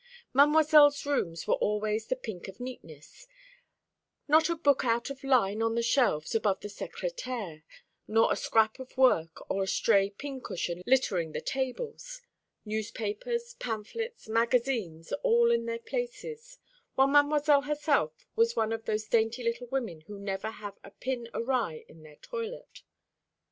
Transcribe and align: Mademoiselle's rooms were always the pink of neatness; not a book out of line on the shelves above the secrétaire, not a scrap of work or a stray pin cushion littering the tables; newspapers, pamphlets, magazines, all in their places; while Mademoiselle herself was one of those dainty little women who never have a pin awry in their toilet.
Mademoiselle's 0.33 1.05
rooms 1.05 1.45
were 1.45 1.53
always 1.61 2.07
the 2.07 2.15
pink 2.15 2.47
of 2.47 2.59
neatness; 2.59 3.27
not 4.27 4.49
a 4.49 4.55
book 4.55 4.83
out 4.83 5.11
of 5.11 5.23
line 5.23 5.61
on 5.61 5.75
the 5.75 5.83
shelves 5.83 6.33
above 6.33 6.59
the 6.61 6.67
secrétaire, 6.69 7.61
not 8.07 8.33
a 8.33 8.35
scrap 8.35 8.79
of 8.79 8.97
work 8.97 9.43
or 9.47 9.61
a 9.61 9.67
stray 9.67 10.09
pin 10.09 10.41
cushion 10.41 10.81
littering 10.87 11.33
the 11.33 11.39
tables; 11.39 12.23
newspapers, 12.65 13.53
pamphlets, 13.59 14.27
magazines, 14.27 15.13
all 15.21 15.51
in 15.51 15.67
their 15.67 15.77
places; 15.77 16.57
while 16.95 17.05
Mademoiselle 17.05 17.61
herself 17.61 18.25
was 18.35 18.55
one 18.55 18.73
of 18.73 18.85
those 18.85 19.05
dainty 19.05 19.43
little 19.43 19.67
women 19.67 20.01
who 20.07 20.17
never 20.17 20.49
have 20.49 20.79
a 20.83 20.89
pin 20.89 21.29
awry 21.35 21.85
in 21.87 22.01
their 22.01 22.15
toilet. 22.23 22.81